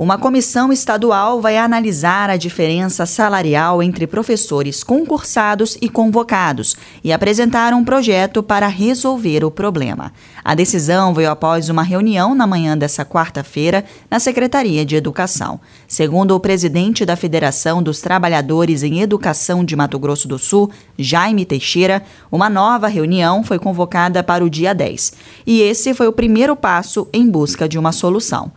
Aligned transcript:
Uma 0.00 0.16
comissão 0.16 0.72
estadual 0.72 1.42
vai 1.42 1.58
analisar 1.58 2.30
a 2.30 2.38
diferença 2.38 3.04
salarial 3.04 3.82
entre 3.82 4.06
professores 4.06 4.82
concursados 4.82 5.76
e 5.78 5.90
convocados 5.90 6.74
e 7.04 7.12
apresentar 7.12 7.74
um 7.74 7.84
projeto 7.84 8.42
para 8.42 8.66
resolver 8.66 9.44
o 9.44 9.50
problema. 9.50 10.10
A 10.42 10.54
decisão 10.54 11.12
veio 11.12 11.30
após 11.30 11.68
uma 11.68 11.82
reunião 11.82 12.34
na 12.34 12.46
manhã 12.46 12.78
dessa 12.78 13.04
quarta-feira 13.04 13.84
na 14.10 14.18
Secretaria 14.18 14.86
de 14.86 14.96
Educação. 14.96 15.60
Segundo 15.86 16.34
o 16.34 16.40
presidente 16.40 17.04
da 17.04 17.14
Federação 17.14 17.82
dos 17.82 18.00
Trabalhadores 18.00 18.82
em 18.82 19.02
Educação 19.02 19.62
de 19.62 19.76
Mato 19.76 19.98
Grosso 19.98 20.26
do 20.26 20.38
Sul, 20.38 20.70
Jaime 20.98 21.44
Teixeira, 21.44 22.02
uma 22.32 22.48
nova 22.48 22.88
reunião 22.88 23.44
foi 23.44 23.58
convocada 23.58 24.22
para 24.22 24.42
o 24.42 24.48
dia 24.48 24.74
10. 24.74 25.12
E 25.46 25.60
esse 25.60 25.92
foi 25.92 26.08
o 26.08 26.12
primeiro 26.12 26.56
passo 26.56 27.06
em 27.12 27.28
busca 27.28 27.68
de 27.68 27.78
uma 27.78 27.92
solução 27.92 28.50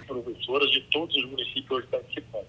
todos 1.23 1.25
os 1.25 1.29
municípios 1.29 1.85
participando. 1.85 2.47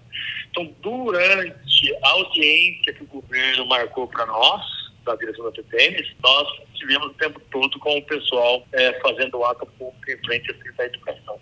Então, 0.51 0.73
durante 0.81 1.95
a 2.03 2.09
audiência 2.09 2.93
que 2.93 3.03
o 3.03 3.07
governo 3.07 3.65
marcou 3.67 4.07
para 4.07 4.25
nós, 4.25 4.61
da 5.03 5.15
direção 5.15 5.45
da 5.45 5.51
TPM, 5.51 6.15
nós 6.23 6.47
tivemos 6.73 7.07
o 7.07 7.13
tempo 7.13 7.39
todo 7.51 7.77
com 7.79 7.97
o 7.97 8.01
pessoal 8.03 8.65
é, 8.73 8.99
fazendo 9.01 9.37
o 9.37 9.45
ato 9.45 9.65
público 9.77 10.11
em 10.11 10.17
frente 10.25 10.51
à 10.51 10.55
Secretaria 10.55 10.91
de 10.91 10.97
Educação. 10.97 11.35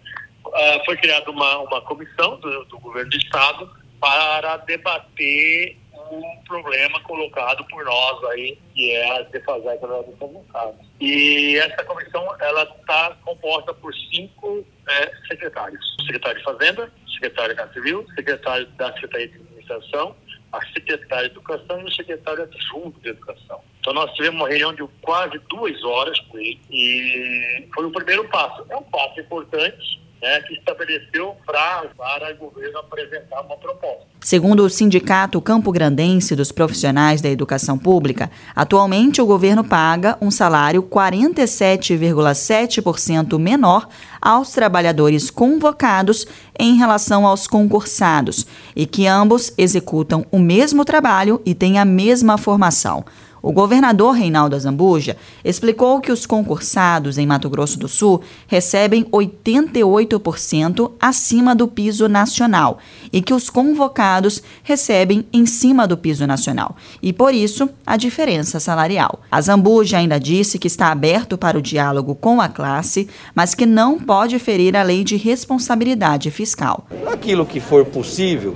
Uh, 0.46 0.86
foi 0.86 0.98
criada 0.98 1.32
uma, 1.32 1.60
uma 1.60 1.82
comissão 1.82 2.38
do, 2.40 2.66
do 2.66 2.78
governo 2.80 3.10
do 3.10 3.18
Estado 3.18 3.72
para 4.00 4.58
debater 4.58 5.78
um 6.18 6.44
problema 6.46 7.00
colocado 7.02 7.66
por 7.66 7.84
nós 7.84 8.24
aí, 8.32 8.58
que 8.74 8.92
é 8.92 9.18
a 9.18 9.22
defasagem 9.24 9.80
salarial 9.80 10.04
dos 10.04 10.18
convocados. 10.18 10.86
E 11.00 11.58
essa 11.58 11.84
comissão, 11.84 12.28
ela 12.40 12.64
está 12.64 13.18
composta 13.24 13.74
por 13.74 13.94
cinco 14.14 14.66
é, 14.88 15.12
secretários. 15.28 15.96
O 16.00 16.04
secretário 16.04 16.38
de 16.38 16.44
Fazenda, 16.44 16.92
o 17.06 17.12
secretário 17.12 17.56
da 17.56 17.68
Civil, 17.74 18.02
o 18.02 18.14
secretário 18.14 18.68
da 18.68 18.94
Secretaria 18.94 19.28
de 19.28 19.36
Administração, 19.36 20.16
a 20.52 20.66
secretária 20.68 21.30
de 21.30 21.36
Educação 21.36 21.82
e 21.82 21.84
o 21.86 21.92
secretário 21.92 22.44
adjunto 22.44 23.00
de 23.02 23.10
Educação. 23.10 23.62
Então 23.80 23.94
nós 23.94 24.14
tivemos 24.14 24.40
uma 24.40 24.48
reunião 24.48 24.74
de 24.74 24.88
quase 25.02 25.40
duas 25.50 25.84
horas 25.84 26.20
com 26.22 26.38
ele 26.38 26.62
e 26.70 27.68
foi 27.74 27.86
o 27.86 27.92
primeiro 27.92 28.28
passo. 28.30 28.64
É 28.70 28.78
um 28.78 28.84
passo 28.84 29.20
importante, 29.20 30.00
né, 30.24 30.42
que 30.42 30.54
estabeleceu 30.54 31.36
prazo 31.46 31.90
para 31.98 32.34
o 32.34 32.38
governo 32.38 32.80
apresentar 32.80 33.42
uma 33.42 33.58
proposta. 33.58 34.08
Segundo 34.22 34.64
o 34.64 34.70
Sindicato 34.70 35.42
Campo 35.42 35.70
Grandense 35.70 36.34
dos 36.34 36.50
Profissionais 36.50 37.20
da 37.20 37.30
Educação 37.30 37.78
Pública, 37.78 38.32
atualmente 38.56 39.22
o 39.22 39.26
governo 39.26 39.66
paga 39.66 40.18
um 40.22 40.32
salário 40.32 40.82
47,7% 40.84 43.38
menor 43.38 43.90
aos 44.22 44.54
trabalhadores 44.54 45.30
convocados 45.30 46.26
em 46.58 46.78
relação 46.78 47.28
aos 47.28 47.46
concursados 47.46 48.48
e 48.74 48.86
que 48.86 49.06
ambos 49.06 49.54
executam 49.58 50.26
o 50.32 50.40
mesmo 50.40 50.86
trabalho 50.86 51.42
e 51.46 51.54
têm 51.54 51.80
a 51.80 51.84
mesma 51.84 52.38
formação. 52.38 53.04
O 53.46 53.52
governador 53.52 54.14
Reinaldo 54.14 54.56
Azambuja 54.56 55.18
explicou 55.44 56.00
que 56.00 56.14
os 56.14 56.26
concursados 56.26 57.18
em 57.18 57.28
Mato 57.28 57.50
Grosso 57.50 57.78
do 57.78 57.90
Sul 57.90 58.22
recebem 58.48 59.04
88% 59.04 60.94
acima 60.98 61.54
do 61.54 61.68
piso 61.68 62.08
nacional 62.08 62.78
e 63.12 63.22
que 63.22 63.34
os 63.34 63.50
convocados 63.50 64.42
recebem 64.64 65.28
em 65.34 65.46
cima 65.46 65.86
do 65.86 65.98
piso 65.98 66.26
nacional 66.26 66.78
e, 67.02 67.12
por 67.12 67.34
isso, 67.34 67.70
a 67.86 67.98
diferença 67.98 68.62
salarial. 68.62 69.20
Azambuja 69.30 69.98
ainda 69.98 70.18
disse 70.18 70.58
que 70.58 70.68
está 70.68 70.88
aberto 70.88 71.38
para 71.38 71.58
o 71.58 71.62
diálogo 71.62 72.16
com 72.16 72.40
a 72.40 72.48
classe, 72.48 73.10
mas 73.36 73.54
que 73.54 73.66
não 73.66 74.00
pode 74.00 74.40
ferir 74.40 74.74
a 74.78 74.84
lei 74.84 75.04
de 75.04 75.18
responsabilidade 75.18 76.32
fiscal. 76.32 76.88
Aquilo 77.12 77.46
que 77.46 77.60
for 77.60 77.84
possível, 77.84 78.56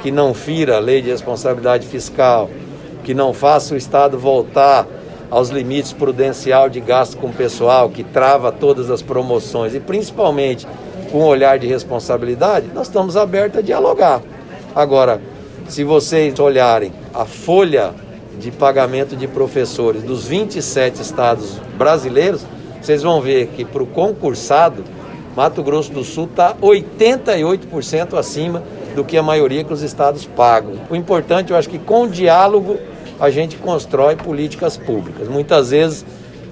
que 0.00 0.12
não 0.12 0.32
fira 0.32 0.76
a 0.76 0.80
lei 0.80 1.02
de 1.02 1.10
responsabilidade 1.10 1.88
fiscal, 1.88 2.48
que 3.04 3.14
não 3.14 3.32
faça 3.32 3.74
o 3.74 3.76
Estado 3.76 4.18
voltar 4.18 4.86
aos 5.30 5.48
limites 5.48 5.92
prudencial 5.92 6.68
de 6.68 6.78
gasto 6.78 7.16
com 7.16 7.28
o 7.28 7.32
pessoal, 7.32 7.88
que 7.88 8.04
trava 8.04 8.52
todas 8.52 8.90
as 8.90 9.00
promoções 9.00 9.74
e 9.74 9.80
principalmente 9.80 10.66
com 11.10 11.20
um 11.20 11.24
olhar 11.24 11.58
de 11.58 11.66
responsabilidade, 11.66 12.68
nós 12.74 12.86
estamos 12.86 13.16
abertos 13.16 13.58
a 13.58 13.62
dialogar. 13.62 14.20
Agora, 14.74 15.20
se 15.68 15.84
vocês 15.84 16.38
olharem 16.38 16.92
a 17.14 17.24
folha 17.24 17.94
de 18.38 18.50
pagamento 18.50 19.16
de 19.16 19.26
professores 19.26 20.02
dos 20.02 20.26
27 20.26 21.00
estados 21.00 21.58
brasileiros, 21.78 22.44
vocês 22.80 23.02
vão 23.02 23.20
ver 23.20 23.48
que 23.48 23.64
para 23.64 23.82
o 23.82 23.86
concursado, 23.86 24.84
Mato 25.36 25.62
Grosso 25.62 25.92
do 25.92 26.04
Sul 26.04 26.24
está 26.24 26.54
88% 26.54 28.18
acima 28.18 28.62
do 28.94 29.02
que 29.02 29.16
a 29.16 29.22
maioria 29.22 29.64
que 29.64 29.72
os 29.72 29.82
estados 29.82 30.26
pagam. 30.26 30.74
O 30.90 30.96
importante, 30.96 31.52
eu 31.52 31.56
acho 31.56 31.70
que 31.70 31.78
com 31.78 32.06
diálogo 32.06 32.78
a 33.18 33.30
gente 33.30 33.56
constrói 33.56 34.16
políticas 34.16 34.76
públicas. 34.76 35.28
Muitas 35.28 35.70
vezes, 35.70 36.04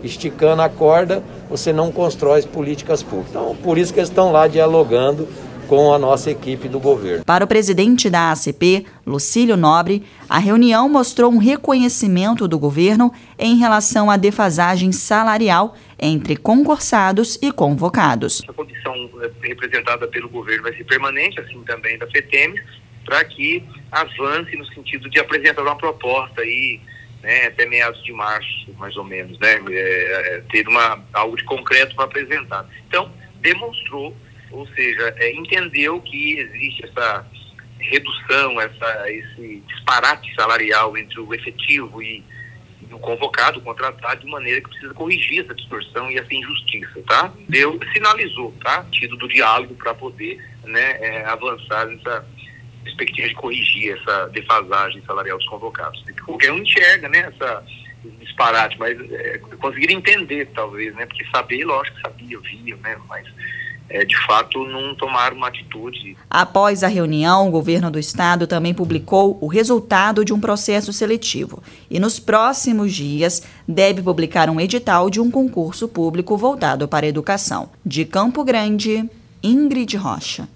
esticando 0.03 0.63
a 0.63 0.69
corda, 0.69 1.23
você 1.49 1.73
não 1.73 1.91
constrói 1.91 2.43
políticas 2.43 3.03
públicas. 3.03 3.31
Então, 3.31 3.57
por 3.57 3.79
isso 3.79 3.93
que 3.93 4.01
eles 4.01 4.09
estão 4.09 4.33
lá 4.33 4.47
dialogando 4.47 5.29
com 5.71 5.95
a 5.95 5.99
nossa 6.01 6.29
equipe 6.33 6.67
do 6.67 6.81
governo. 6.81 7.25
Para 7.25 7.45
o 7.45 7.47
presidente 7.47 8.11
da 8.11 8.33
ACP, 8.33 8.85
Lucílio 9.07 9.57
Nobre, 9.57 10.03
a 10.29 10.37
reunião 10.37 10.89
mostrou 10.89 11.31
um 11.31 11.39
reconhecimento 11.39 12.49
do 12.49 12.59
governo 12.59 13.13
em 13.39 13.57
relação 13.57 14.11
à 14.11 14.17
defasagem 14.17 14.91
salarial 14.91 15.77
entre 15.97 16.35
concursados 16.35 17.39
e 17.41 17.53
convocados. 17.53 18.43
A 18.49 18.53
condição 18.53 18.95
eh, 19.23 19.31
representada 19.43 20.09
pelo 20.09 20.29
governo 20.29 20.65
vai 20.65 20.75
ser 20.75 20.83
permanente, 20.83 21.39
assim 21.39 21.63
também 21.63 21.97
da 21.97 22.07
FETEM, 22.09 22.55
para 23.05 23.25
que 23.25 23.65
avance 23.91 24.57
no 24.57 24.67
sentido 24.67 25.09
de 25.11 25.19
apresentar 25.19 25.63
uma 25.63 25.77
proposta 25.77 26.41
aí, 26.41 26.81
né, 27.23 27.47
até 27.47 27.67
meados 27.67 28.03
de 28.05 28.13
março, 28.13 28.73
mais 28.79 28.97
ou 28.97 29.05
menos, 29.05 29.39
né, 29.39 29.61
é, 29.71 30.37
é, 30.37 30.43
ter 30.51 30.67
uma, 30.69 31.03
algo 31.13 31.37
de 31.37 31.45
concreto 31.45 31.95
para 31.95 32.05
apresentar. 32.05 32.67
Então, 32.89 33.13
demonstrou, 33.41 34.17
ou 34.51 34.67
seja, 34.69 35.15
é, 35.19 35.33
entendeu 35.33 36.01
que 36.01 36.39
existe 36.39 36.85
essa 36.85 37.27
redução, 37.79 38.61
essa, 38.61 39.11
esse 39.11 39.63
disparate 39.67 40.35
salarial 40.35 40.97
entre 40.97 41.21
o 41.21 41.35
efetivo 41.35 42.03
e, 42.03 42.23
o 42.93 42.99
convocado, 42.99 43.59
o 43.59 43.63
contratado, 43.63 44.23
de 44.23 44.27
maneira 44.27 44.61
que 44.61 44.69
precisa 44.69 44.93
corrigir 44.95 45.45
essa 45.45 45.55
distorção 45.55 46.11
e 46.11 46.19
essa 46.19 46.35
injustiça, 46.35 47.01
tá? 47.07 47.33
Deu, 47.49 47.79
sinalizou, 47.93 48.53
tá? 48.61 48.85
Tido 48.91 49.17
do 49.17 49.29
diálogo 49.29 49.75
para 49.75 49.95
poder, 49.95 50.45
né, 50.65 50.99
é, 51.01 51.25
avançar 51.25 51.87
nessa 51.87 52.27
perspectiva 52.83 53.29
de 53.29 53.35
corrigir 53.35 53.99
essa 53.99 54.27
defasagem 54.29 55.03
salarial 55.07 55.39
dos 55.39 55.47
convocados. 55.47 56.03
Qualquer 56.25 56.53
um 56.53 56.59
enxerga, 56.59 57.09
né, 57.09 57.33
essa 57.35 57.65
disparate, 58.19 58.79
mas 58.79 58.99
é, 59.11 59.39
conseguir 59.59 59.93
entender, 59.93 60.49
talvez, 60.55 60.95
né, 60.95 61.07
porque 61.07 61.25
saber, 61.27 61.65
lógico, 61.65 62.01
sabia, 62.01 62.39
via, 62.41 62.77
né, 62.77 62.97
mas 63.09 63.27
é, 63.91 64.05
de 64.05 64.17
fato 64.25 64.65
não 64.65 64.95
tomaram 64.95 65.37
uma 65.37 65.49
atitude. 65.49 66.17
Após 66.31 66.85
a 66.85 66.89
reunião, 66.89 67.49
o 67.49 67.51
governo 67.51 67.91
do 67.91 67.99
estado 67.99 68.47
também 68.47 68.73
publicou 68.73 69.37
o 69.41 69.49
resultado 69.49 70.25
de 70.25 70.33
um 70.33 70.41
processo 70.41 70.93
seletivo 70.93 71.63
e 71.91 71.99
nos 71.99 72.19
próximos 72.19 72.95
dias 72.95 73.43
deve 73.67 74.01
publicar 74.01 74.49
um 74.49 74.61
edital 74.61 75.11
de 75.11 75.21
um 75.21 75.31
concurso 75.31 75.89
público 75.89 76.37
voltado 76.37 76.87
para 76.87 77.05
a 77.05 77.09
educação. 77.09 77.69
De 77.85 78.05
Campo 78.05 78.45
Grande, 78.45 79.09
Ingrid 79.43 79.97
Rocha. 79.97 80.49